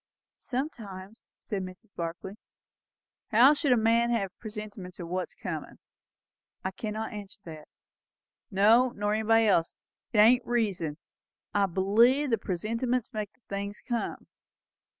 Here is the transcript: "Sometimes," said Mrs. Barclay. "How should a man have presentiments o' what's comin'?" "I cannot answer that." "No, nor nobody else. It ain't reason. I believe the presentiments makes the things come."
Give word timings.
"Sometimes," 0.37 1.25
said 1.37 1.61
Mrs. 1.61 1.91
Barclay. 1.95 2.33
"How 3.27 3.53
should 3.53 3.71
a 3.71 3.77
man 3.77 4.09
have 4.09 4.35
presentiments 4.39 4.99
o' 4.99 5.05
what's 5.05 5.35
comin'?" 5.35 5.77
"I 6.65 6.71
cannot 6.71 7.13
answer 7.13 7.37
that." 7.43 7.67
"No, 8.49 8.89
nor 8.95 9.15
nobody 9.15 9.45
else. 9.45 9.75
It 10.11 10.17
ain't 10.17 10.43
reason. 10.43 10.97
I 11.53 11.67
believe 11.67 12.31
the 12.31 12.39
presentiments 12.39 13.13
makes 13.13 13.33
the 13.35 13.41
things 13.47 13.83
come." 13.87 14.25